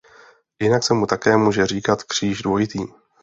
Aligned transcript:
Jinak 0.61 0.83
se 0.83 0.93
mu 0.93 1.05
také 1.05 1.37
může 1.37 1.67
říkat 1.67 2.03
kříž 2.03 2.41
dvojitý. 2.41 2.79